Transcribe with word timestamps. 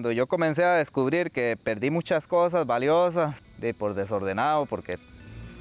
Cuando 0.00 0.12
yo 0.12 0.28
comencé 0.28 0.64
a 0.64 0.74
descubrir 0.74 1.30
que 1.32 1.58
perdí 1.62 1.90
muchas 1.90 2.26
cosas 2.26 2.64
valiosas 2.64 3.34
de 3.58 3.74
por 3.74 3.94
desordenado, 3.94 4.64
porque 4.66 4.96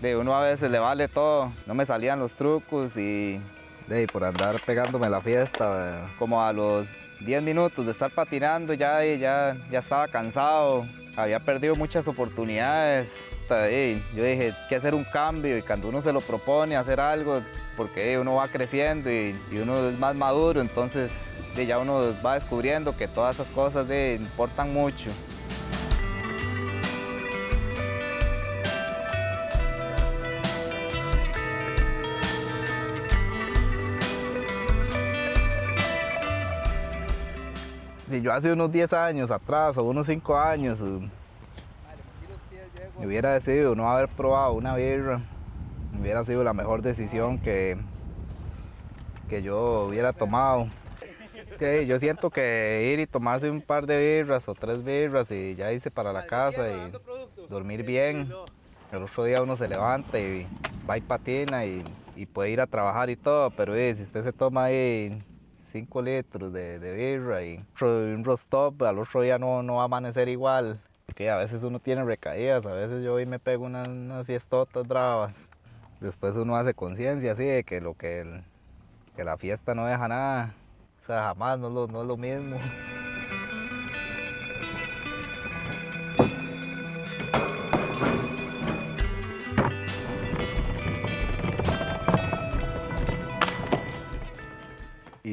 de 0.00 0.16
uno 0.16 0.34
a 0.36 0.42
veces 0.42 0.70
le 0.70 0.78
vale 0.78 1.08
todo, 1.08 1.52
no 1.66 1.74
me 1.74 1.86
salían 1.86 2.18
los 2.18 2.32
trucos 2.32 2.96
y 2.96 3.40
de 3.88 4.06
por 4.08 4.24
andar 4.24 4.56
pegándome 4.64 5.08
la 5.08 5.20
fiesta, 5.20 6.08
como 6.18 6.42
a 6.42 6.52
los 6.52 6.88
10 7.20 7.42
minutos 7.42 7.86
de 7.86 7.92
estar 7.92 8.10
patinando 8.10 8.74
ya, 8.74 9.04
ya, 9.04 9.56
ya 9.70 9.78
estaba 9.78 10.08
cansado, 10.08 10.86
había 11.16 11.40
perdido 11.40 11.76
muchas 11.76 12.08
oportunidades. 12.08 13.12
yo 13.48 14.24
dije, 14.24 14.52
que 14.68 14.76
hacer 14.76 14.94
un 14.94 15.04
cambio 15.04 15.56
y 15.56 15.62
cuando 15.62 15.88
uno 15.88 16.02
se 16.02 16.12
lo 16.12 16.20
propone 16.20 16.76
hacer 16.76 17.00
algo, 17.00 17.40
porque 17.76 18.18
uno 18.18 18.34
va 18.34 18.48
creciendo 18.48 19.10
y, 19.10 19.34
y 19.50 19.58
uno 19.58 19.88
es 19.88 19.98
más 19.98 20.16
maduro, 20.16 20.60
entonces 20.60 21.12
ya 21.64 21.78
uno 21.78 22.12
va 22.24 22.34
descubriendo 22.34 22.94
que 22.96 23.08
todas 23.08 23.36
esas 23.36 23.48
cosas 23.54 23.88
importan 23.90 24.74
mucho. 24.74 25.10
Si 38.16 38.22
yo 38.22 38.32
hace 38.32 38.50
unos 38.50 38.72
10 38.72 38.94
años 38.94 39.30
atrás 39.30 39.76
o 39.76 39.84
unos 39.84 40.06
5 40.06 40.38
años 40.38 40.78
eh, 40.80 41.10
me 42.98 43.06
hubiera 43.06 43.34
decidido 43.34 43.74
no 43.74 43.90
haber 43.90 44.08
probado 44.08 44.54
una 44.54 44.74
birra, 44.74 45.20
hubiera 46.00 46.24
sido 46.24 46.42
la 46.42 46.54
mejor 46.54 46.80
decisión 46.80 47.38
que, 47.38 47.76
que 49.28 49.42
yo 49.42 49.84
hubiera 49.90 50.14
tomado 50.14 50.68
que 51.58 51.84
yo 51.84 51.98
siento 51.98 52.30
que 52.30 52.90
ir 52.90 53.00
y 53.00 53.06
tomarse 53.06 53.50
un 53.50 53.60
par 53.60 53.84
de 53.86 53.98
birras 53.98 54.48
o 54.48 54.54
tres 54.54 54.82
birras 54.82 55.30
y 55.30 55.54
ya 55.54 55.70
irse 55.70 55.90
para 55.90 56.10
la 56.10 56.24
casa 56.24 56.70
y 56.70 56.92
dormir 57.50 57.82
bien. 57.82 58.32
El 58.92 59.02
otro 59.02 59.24
día 59.24 59.42
uno 59.42 59.58
se 59.58 59.68
levanta 59.68 60.18
y 60.18 60.46
va 60.88 60.96
y 60.96 61.02
patina 61.02 61.66
y, 61.66 61.84
puede 62.32 62.48
ir 62.48 62.62
a 62.62 62.66
trabajar 62.66 63.10
y 63.10 63.16
todo, 63.16 63.50
pero 63.50 63.74
si 63.74 64.02
usted 64.02 64.24
se 64.24 64.32
toma 64.32 64.64
ahí 64.64 65.22
5 65.76 66.02
litros 66.02 66.52
de, 66.54 66.78
birra 66.78 67.44
y 67.44 67.62
un 67.82 68.24
rostop, 68.24 68.82
al 68.82 68.98
otro 68.98 69.20
día 69.20 69.38
no, 69.38 69.62
no 69.62 69.74
va 69.74 69.82
a 69.82 69.84
amanecer 69.84 70.28
igual. 70.28 70.80
Porque 71.04 71.28
a 71.28 71.36
veces 71.36 71.62
uno 71.62 71.80
tiene 71.80 72.02
recaídas, 72.02 72.64
a 72.64 72.72
veces 72.72 73.04
yo 73.04 73.14
hoy 73.14 73.26
me 73.26 73.38
pego 73.38 73.66
unas, 73.66 73.86
unas 73.86 74.26
fiestotas 74.26 74.88
bravas. 74.88 75.34
Después 76.00 76.34
uno 76.36 76.56
hace 76.56 76.72
conciencia 76.72 77.32
así 77.32 77.44
de 77.44 77.62
que 77.64 77.82
lo 77.82 77.94
que, 77.94 78.42
que 79.16 79.24
la 79.24 79.36
fiesta 79.36 79.74
no 79.74 79.86
deja 79.86 80.08
nada. 80.08 80.54
O 81.02 81.06
sea, 81.06 81.22
jamás 81.24 81.58
no, 81.58 81.68
no 81.68 82.00
es 82.00 82.06
lo 82.08 82.16
mismo. 82.16 82.56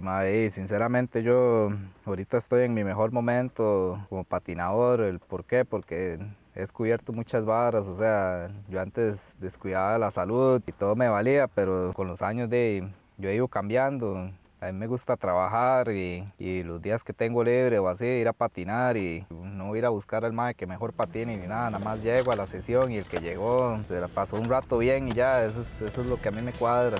Y 0.00 0.02
madre, 0.02 0.48
sinceramente 0.48 1.22
yo 1.22 1.68
ahorita 2.06 2.38
estoy 2.38 2.64
en 2.64 2.72
mi 2.72 2.84
mejor 2.84 3.12
momento 3.12 4.02
como 4.08 4.24
patinador. 4.24 5.02
¿El 5.02 5.18
¿Por 5.18 5.44
qué? 5.44 5.66
Porque 5.66 6.18
he 6.54 6.60
descubierto 6.60 7.12
muchas 7.12 7.44
barras, 7.44 7.84
o 7.84 7.98
sea, 7.98 8.48
yo 8.70 8.80
antes 8.80 9.36
descuidaba 9.40 9.98
la 9.98 10.10
salud 10.10 10.62
y 10.66 10.72
todo 10.72 10.96
me 10.96 11.10
valía, 11.10 11.48
pero 11.48 11.92
con 11.92 12.08
los 12.08 12.22
años 12.22 12.48
de 12.48 12.88
yo 13.18 13.28
he 13.28 13.34
ido 13.34 13.46
cambiando. 13.46 14.30
A 14.62 14.72
mí 14.72 14.72
me 14.72 14.86
gusta 14.86 15.18
trabajar 15.18 15.90
y, 15.90 16.24
los 16.64 16.80
días 16.80 17.04
que 17.04 17.12
tengo 17.12 17.44
libre 17.44 17.78
o 17.78 17.86
así, 17.86 18.06
ir 18.06 18.28
a 18.28 18.32
patinar 18.32 18.96
y 18.96 19.26
no 19.28 19.76
ir 19.76 19.84
a 19.84 19.90
buscar 19.90 20.24
al 20.24 20.32
mae 20.32 20.54
que 20.54 20.66
mejor 20.66 20.94
patine 20.94 21.36
ni 21.36 21.46
nada, 21.46 21.68
nada 21.68 21.84
más 21.84 22.02
llego 22.02 22.32
a 22.32 22.36
la 22.36 22.46
sesión 22.46 22.90
y 22.90 22.96
el 22.96 23.04
que 23.04 23.18
llegó 23.18 23.78
se 23.86 24.00
la 24.00 24.08
pasó 24.08 24.36
un 24.36 24.48
rato 24.48 24.78
bien 24.78 25.08
y 25.08 25.12
ya, 25.12 25.44
eso 25.44 25.60
es, 25.60 26.06
lo 26.06 26.16
que 26.16 26.30
a 26.30 26.32
mí 26.32 26.40
me 26.40 26.54
cuadra. 26.54 26.96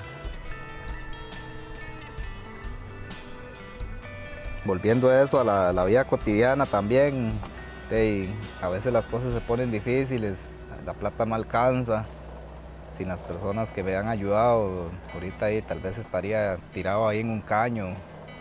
Volviendo 4.71 5.11
a 5.11 5.25
eso, 5.25 5.41
a 5.41 5.73
la, 5.73 5.85
vida 5.85 6.05
cotidiana 6.05 6.65
también, 6.65 7.33
a 8.63 8.69
veces 8.69 8.93
las 8.93 9.05
cosas 9.07 9.33
se 9.33 9.41
ponen 9.41 9.73
difíciles, 9.73 10.37
la 10.87 10.93
plata 10.93 11.27
no 11.27 11.35
alcanza, 11.35 12.05
sin 12.97 13.09
las 13.09 13.21
personas 13.21 13.69
que 13.71 13.83
me 13.83 13.97
han 13.97 14.07
ayudado, 14.07 14.85
ahorita 15.13 15.47
ahí 15.47 15.61
tal 15.61 15.81
vez 15.81 15.99
estaría 15.99 16.57
tirado 16.73 17.09
ahí 17.09 17.19
en 17.19 17.31
un 17.31 17.41
caño, 17.41 17.89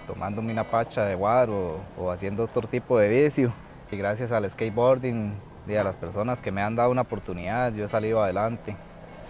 tomándome 0.06 0.53
una 0.53 0.66
pacha 0.66 1.03
de 1.03 1.16
guaro 1.16 1.79
o 1.97 2.12
haciendo 2.12 2.44
otro 2.44 2.67
tipo 2.67 3.00
de 3.00 3.23
vicio. 3.23 3.51
Y 3.91 3.97
gracias 3.97 4.31
al 4.31 4.47
skateboarding 4.51 5.34
y 5.67 5.75
a 5.78 5.84
las 5.84 5.96
personas 5.96 6.41
que 6.41 6.51
me 6.51 6.61
han 6.61 6.75
dado 6.75 6.91
una 6.91 7.01
oportunidad, 7.01 7.73
yo 7.73 7.85
he 7.85 7.90
salido 7.90 8.22
adelante. 8.22 8.75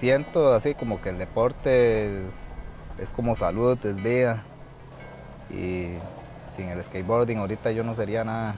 Siento 0.01 0.53
así 0.53 0.75
como 0.75 1.01
que 1.01 1.11
el 1.11 1.17
deporte 1.17 2.23
es, 2.99 3.09
como 3.16 3.37
salud, 3.37 3.77
es 3.85 4.03
vida. 4.03 4.43
Y 5.49 5.93
sin 6.55 6.69
el 6.69 6.83
skateboarding 6.83 7.37
ahorita 7.37 7.71
yo 7.71 7.83
no 7.83 7.95
sería 7.95 8.23
nada. 8.23 8.55